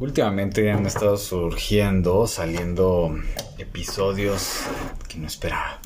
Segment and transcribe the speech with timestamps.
[0.00, 3.18] Últimamente han estado surgiendo, saliendo
[3.58, 4.60] episodios
[5.08, 5.80] que no esperaba.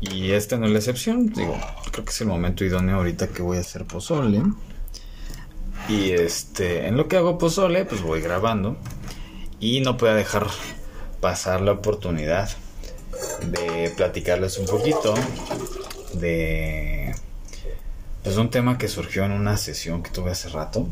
[0.00, 1.32] Y este no es la excepción.
[1.32, 1.56] Digo,
[1.92, 4.42] creo que es el momento idóneo ahorita que voy a hacer pozole.
[5.88, 8.76] Y este, en lo que hago pozole, pues voy grabando.
[9.60, 10.48] Y no puedo dejar
[11.20, 12.50] pasar la oportunidad
[13.42, 15.14] de platicarles un poquito
[16.14, 17.14] de
[18.24, 20.88] pues un tema que surgió en una sesión que tuve hace rato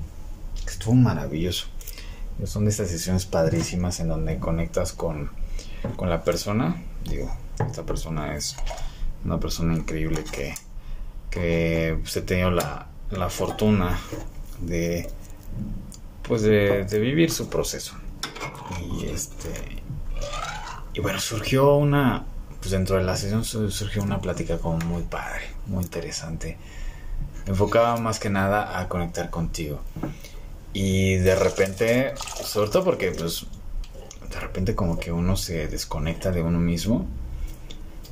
[0.64, 1.66] que estuvo maravilloso
[2.44, 5.30] son de estas sesiones padrísimas en donde conectas con,
[5.96, 7.30] con la persona digo
[7.64, 8.56] esta persona es
[9.24, 10.54] una persona increíble que
[11.30, 13.98] que pues, he tenido la, la fortuna
[14.60, 15.08] de
[16.22, 17.94] pues de, de vivir su proceso
[18.98, 19.84] y este
[20.94, 22.24] y bueno, surgió una,
[22.60, 26.56] pues dentro de la sesión surgió una plática como muy padre, muy interesante.
[27.46, 29.80] Enfocaba más que nada a conectar contigo.
[30.74, 32.14] Y de repente,
[32.44, 33.46] sobre todo porque pues
[34.30, 37.06] de repente como que uno se desconecta de uno mismo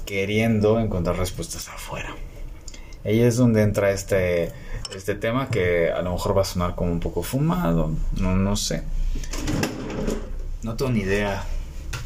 [0.07, 2.17] queriendo encontrar respuestas afuera.
[3.05, 4.53] Ahí es donde entra este,
[4.95, 8.57] este tema que a lo mejor va a sonar como un poco fumado, no, no
[8.57, 8.85] sé.
[10.63, 11.45] No tengo ni idea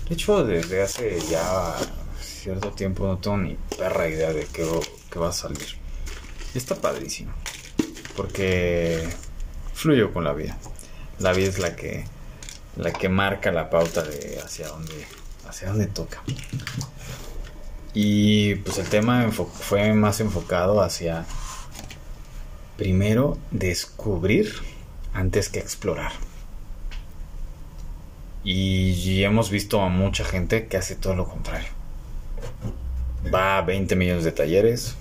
[0.08, 1.74] de hecho, desde hace ya
[2.20, 4.64] cierto tiempo no tengo ni perra idea de qué,
[5.18, 5.66] va a salir.
[6.54, 7.32] Está padrísimo.
[8.16, 9.08] Porque
[9.76, 10.56] fluyo con la vida.
[11.18, 12.04] La vida es la que,
[12.76, 15.06] la que marca la pauta de hacia dónde,
[15.46, 16.22] hacia dónde toca.
[17.94, 21.24] Y pues el tema fue más enfocado hacia
[22.76, 24.52] primero descubrir
[25.14, 26.12] antes que explorar.
[28.44, 31.68] Y hemos visto a mucha gente que hace todo lo contrario.
[33.34, 34.94] Va a 20 millones de talleres,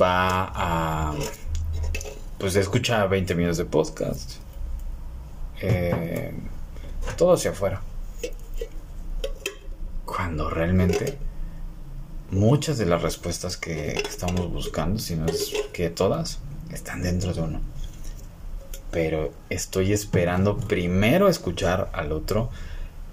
[0.00, 1.14] va a...
[2.38, 4.38] Pues escucha 20 millones de podcasts.
[5.60, 6.32] Eh,
[7.16, 7.80] todo hacia afuera.
[10.04, 11.18] Cuando realmente
[12.30, 16.38] muchas de las respuestas que estamos buscando, si no es que todas,
[16.72, 17.60] están dentro de uno
[18.90, 22.50] pero estoy esperando primero escuchar al otro,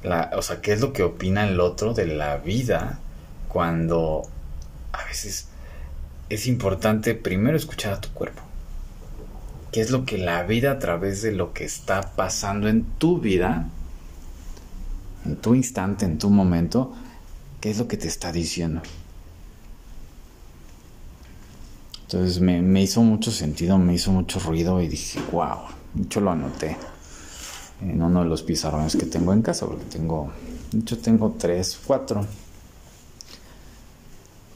[0.04, 3.00] la, o sea, qué es lo que opina el otro de la vida
[3.50, 4.24] cuando
[4.92, 5.48] a veces
[6.30, 8.42] es importante primero escuchar a tu cuerpo.
[9.76, 13.20] ¿Qué es lo que la vida a través de lo que está pasando en tu
[13.20, 13.68] vida,
[15.26, 16.94] en tu instante, en tu momento,
[17.60, 18.82] qué es lo que te está diciendo?
[22.04, 25.58] Entonces me, hizo mucho sentido, me hizo mucho ruido y dije, wow,
[25.94, 26.78] mucho lo anoté
[27.82, 30.32] en uno de los pizarrones que tengo en casa, porque tengo,
[30.72, 32.26] de tengo tres, cuatro.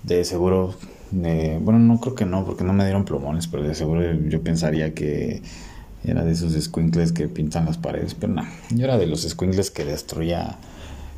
[0.01, 0.75] De seguro,
[1.11, 4.93] bueno, no creo que no, porque no me dieron plumones, pero de seguro yo pensaría
[4.93, 5.41] que
[6.03, 9.71] era de esos squinkles que pintan las paredes, pero no, yo era de los squinkles
[9.71, 10.57] que destruía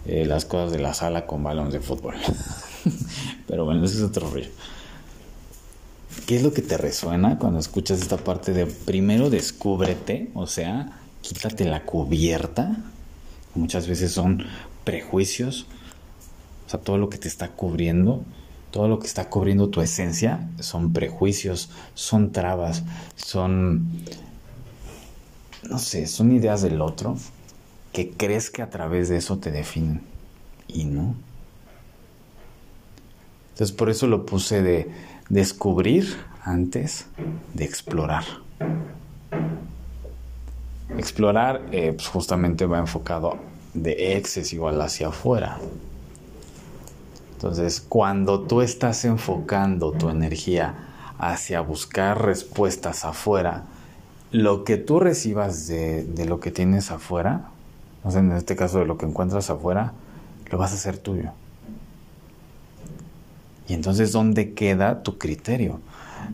[0.05, 2.15] eh, las cosas de la sala con balones de fútbol.
[3.47, 4.49] pero bueno, ese es otro rollo.
[6.25, 10.29] ¿Qué es lo que te resuena cuando escuchas esta parte de primero descúbrete?
[10.33, 12.77] O sea, quítate la cubierta.
[13.53, 14.43] Muchas veces son
[14.83, 15.67] prejuicios.
[16.67, 18.23] O sea, todo lo que te está cubriendo,
[18.71, 22.83] todo lo que está cubriendo tu esencia son prejuicios, son trabas,
[23.15, 23.87] son,
[25.69, 27.17] no sé, son ideas del otro
[27.91, 30.01] que crees que a través de eso te definen.
[30.67, 31.15] Y no.
[33.51, 34.89] Entonces por eso lo puse de
[35.27, 37.07] descubrir antes
[37.53, 38.23] de explorar.
[40.97, 43.37] Explorar eh, pues, justamente va enfocado
[43.73, 45.59] de ex igual hacia afuera.
[47.41, 50.75] Entonces, cuando tú estás enfocando tu energía
[51.17, 53.63] hacia buscar respuestas afuera,
[54.31, 57.49] lo que tú recibas de, de lo que tienes afuera,
[58.03, 59.93] o sea, en este caso de lo que encuentras afuera,
[60.51, 61.31] lo vas a hacer tuyo.
[63.67, 65.79] Y entonces, ¿dónde queda tu criterio?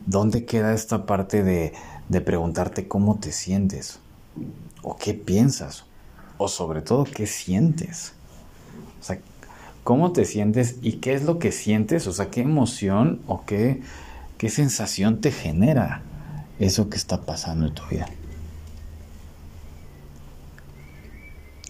[0.06, 1.72] ¿Dónde queda esta parte de,
[2.10, 4.00] de preguntarte cómo te sientes?
[4.82, 5.86] ¿O qué piensas?
[6.38, 8.12] O sobre todo, ¿qué sientes?
[9.00, 9.20] O sea,
[9.88, 12.08] ¿cómo te sientes y qué es lo que sientes?
[12.08, 13.80] O sea, ¿qué emoción o qué,
[14.38, 16.02] qué sensación te genera
[16.60, 18.06] eso que está pasando en tu vida?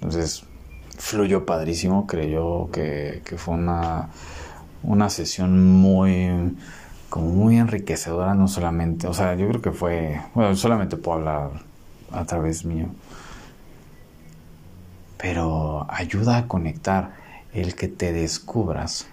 [0.02, 0.46] Entonces,
[0.98, 4.10] fluyó padrísimo, creyó que, que fue una
[4.81, 6.56] una sesión muy
[7.10, 11.52] como muy enriquecedora no solamente, o sea, yo creo que fue, bueno, solamente puedo hablar
[12.12, 12.88] a través mío,
[15.19, 17.17] pero ayuda a conectar
[17.54, 19.08] el que te descubras,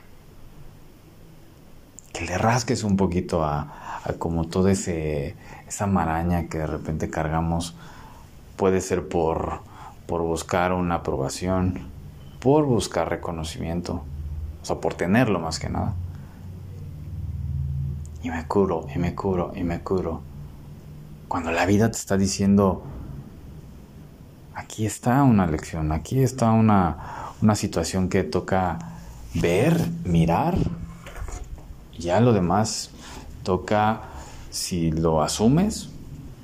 [2.12, 7.74] que le rasques un poquito a, como toda esa maraña que de repente cargamos
[8.56, 9.60] puede ser por,
[10.06, 11.88] por buscar una aprobación,
[12.40, 14.04] por buscar reconocimiento,
[14.62, 15.94] o sea, por tenerlo más que nada.
[18.22, 20.22] Y me curo, y me curo, y me curo.
[21.28, 22.82] Cuando la vida te está diciendo,
[24.54, 28.78] aquí está una lección, aquí está una, una situación que toca
[29.34, 30.56] ver, mirar,
[31.98, 32.90] ya lo demás
[33.42, 34.00] toca
[34.50, 35.90] si lo asumes,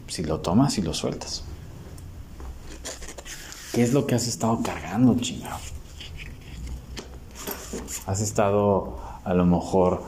[0.09, 1.43] si lo tomas y lo sueltas.
[3.73, 5.57] ¿Qué es lo que has estado cargando, chingado?
[8.07, 10.03] Has estado a lo mejor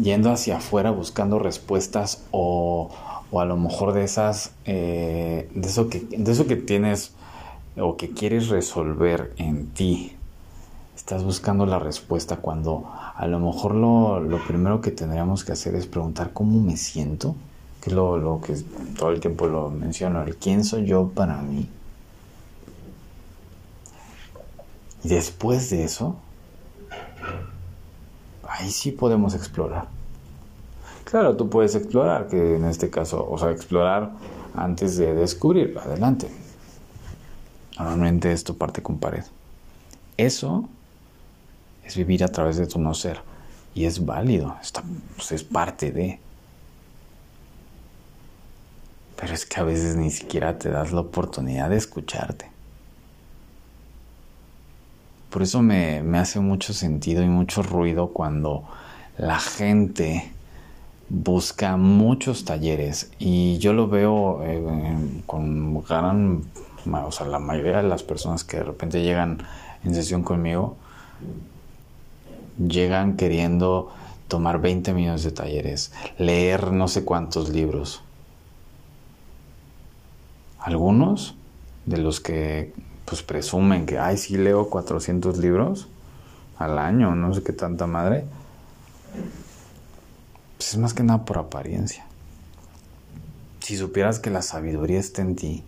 [0.00, 2.90] yendo hacia afuera buscando respuestas o,
[3.30, 7.12] o a lo mejor de esas, eh, de, eso que, de eso que tienes
[7.76, 10.12] o que quieres resolver en ti.
[10.96, 15.74] Estás buscando la respuesta cuando a lo mejor lo, lo primero que tendríamos que hacer
[15.74, 17.34] es preguntar cómo me siento,
[17.80, 18.54] que es lo, lo que
[18.96, 21.68] todo el tiempo lo menciono, quién soy yo para mí.
[25.02, 26.16] Y después de eso,
[28.48, 29.88] ahí sí podemos explorar.
[31.04, 34.12] Claro, tú puedes explorar, que en este caso, o sea, explorar
[34.54, 36.43] antes de descubrir, adelante.
[37.78, 39.24] Normalmente esto parte con pared.
[40.16, 40.68] Eso
[41.84, 43.20] es vivir a través de tu no ser.
[43.74, 44.56] Y es válido,
[45.16, 46.20] pues, es parte de.
[49.16, 52.50] Pero es que a veces ni siquiera te das la oportunidad de escucharte.
[55.30, 58.62] Por eso me, hace mucho sentido y mucho ruido cuando
[59.18, 60.30] la gente
[61.08, 66.44] busca muchos talleres y yo lo veo eh, con gran,
[66.86, 69.38] o sea, la mayoría de las personas que de repente llegan
[69.84, 70.76] en sesión conmigo
[72.58, 73.92] llegan queriendo
[74.28, 78.02] tomar 20 minutos de talleres, leer no sé cuántos libros.
[80.58, 81.34] Algunos
[81.84, 82.72] de los que
[83.04, 85.88] pues presumen que, ay, sí leo 400 libros
[86.56, 88.24] al año, no sé qué tanta madre,
[90.56, 92.06] pues es más que nada por apariencia.
[93.60, 95.64] Si supieras que la sabiduría está en ti,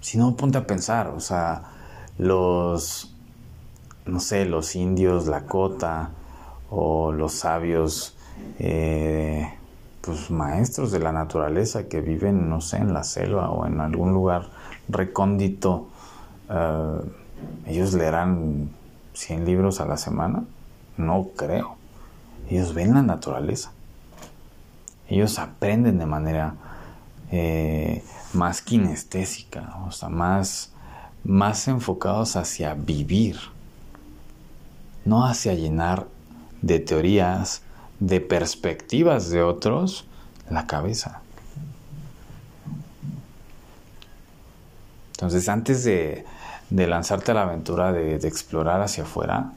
[0.00, 1.62] si no, ponte a pensar, o sea,
[2.18, 3.14] los
[4.08, 6.10] no sé, los indios Lakota
[6.70, 8.16] o los sabios,
[8.58, 9.46] eh,
[10.00, 14.12] pues maestros de la naturaleza que viven, no sé, en la selva o en algún
[14.12, 14.48] lugar
[14.88, 15.88] recóndito,
[16.48, 17.00] eh,
[17.66, 18.70] ellos leerán
[19.12, 20.44] 100 libros a la semana?
[20.96, 21.76] No creo.
[22.48, 23.72] Ellos ven la naturaleza.
[25.08, 26.54] Ellos aprenden de manera
[27.30, 28.02] eh,
[28.32, 30.72] más kinestésica, o sea, más,
[31.24, 33.36] más enfocados hacia vivir
[35.08, 36.06] no hacia llenar
[36.60, 37.62] de teorías,
[37.98, 40.04] de perspectivas de otros
[40.50, 41.22] la cabeza.
[45.12, 46.24] Entonces, antes de,
[46.70, 49.52] lanzarte a la aventura de, explorar hacia afuera,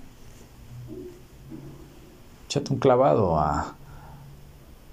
[2.47, 3.75] échate un clavado a,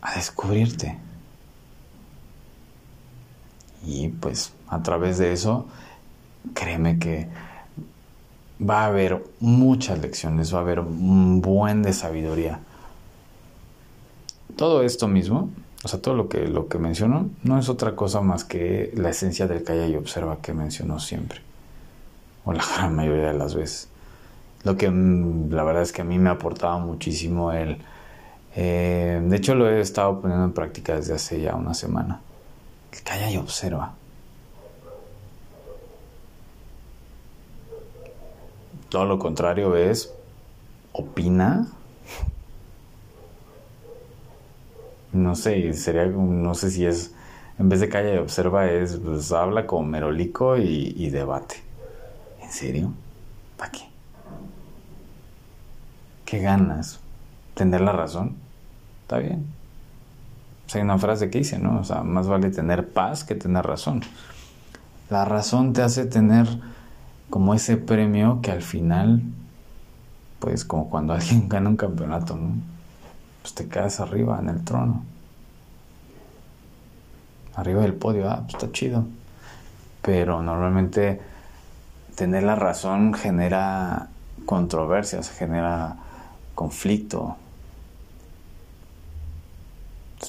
[0.02, 0.98] a descubrirte.
[3.88, 5.64] Y pues a través de eso,
[6.52, 7.26] créeme que
[8.61, 12.61] va a haber muchas lecciones, va a haber un buen de sabiduría.
[14.56, 15.49] Todo esto mismo,
[15.85, 19.08] o sea, todo lo que, lo que menciono, no es otra cosa más que la
[19.08, 21.41] esencia del calla y observa que menciono siempre,
[22.44, 23.89] o la gran mayoría de las veces.
[24.65, 27.79] Lo que mm, la verdad es que a mí me ha aportado muchísimo el...
[28.55, 32.20] Eh, de hecho, lo he estado poniendo en práctica desde hace ya una semana.
[33.05, 33.94] Calla y observa.
[38.88, 40.12] Todo lo contrario es
[40.93, 41.69] opina.
[45.12, 47.14] No sé, sería, no sé si es,
[47.58, 51.56] en vez de calla y observa, es, pues habla como merolico y, y debate.
[52.43, 52.93] ¿En serio?
[53.56, 53.88] ¿Para qué?
[56.24, 57.00] ¿Qué ganas?
[57.55, 58.36] ¿Tener la razón?
[59.02, 59.57] Está bien.
[60.69, 61.81] O hay una frase que dice, ¿no?
[61.81, 64.03] O sea, más vale tener paz que tener razón.
[65.08, 66.46] La razón te hace tener
[67.31, 69.22] como ese premio que al final,
[70.41, 72.39] pues como cuando alguien gana un campeonato.
[73.43, 75.05] Pues te quedas arriba en el trono.
[77.55, 79.06] Arriba del podio, ah, pues está chido.
[80.03, 81.20] Pero normalmente
[82.15, 84.08] tener la razón genera
[84.44, 85.96] controversias, genera
[86.55, 87.37] conflicto.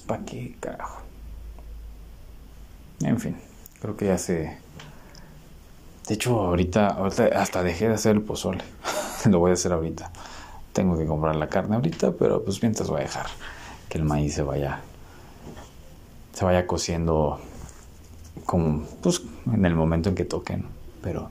[0.09, 1.03] ¿Para qué carajo?
[3.01, 3.37] En fin,
[3.79, 4.57] creo que ya se
[6.09, 6.97] de hecho, ahorita,
[7.35, 8.63] hasta dejé de hacer el pozole.
[9.29, 10.09] Lo voy a hacer ahorita.
[10.73, 13.27] Tengo que comprar la carne ahorita, pero pues mientras voy a dejar
[13.89, 14.81] que el maíz se vaya
[16.33, 17.39] se vaya cociendo
[18.45, 19.21] como, pues,
[19.53, 20.65] en el momento en que toquen,
[21.03, 21.29] pero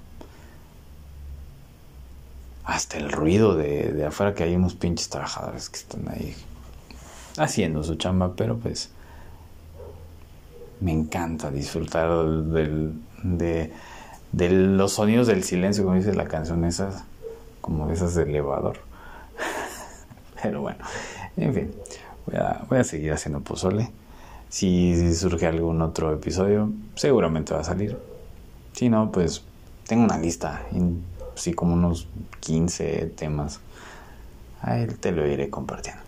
[2.64, 6.36] hasta el ruido de, de afuera que hay unos pinches trabajadores que están ahí
[7.38, 8.90] haciendo su chamba, pero pues
[10.80, 13.70] me encanta disfrutar del, de,
[14.32, 17.04] los sonidos del silencio, como dice la canción esa,
[17.60, 18.78] como esas de elevador.
[20.42, 20.78] pero bueno,
[21.36, 21.70] en fin,
[22.26, 23.90] voy a, a seguir haciendo pozole.
[24.48, 27.98] Si surge algún otro episodio, seguramente va a salir.
[28.72, 29.42] Si no, pues
[29.86, 30.62] tengo una lista,
[31.34, 32.08] así como unos
[32.40, 33.60] 15 temas.
[34.62, 36.07] Ahí te lo iré compartiendo.